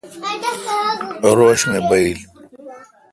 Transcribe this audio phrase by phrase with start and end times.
[1.35, 2.17] روݭ می بایل۔